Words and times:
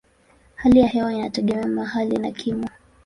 Hali 0.55 0.79
ya 0.79 0.87
hewa 0.87 1.13
inategemea 1.13 1.67
mahali 1.67 2.17
na 2.17 2.31
kimo. 2.31 2.67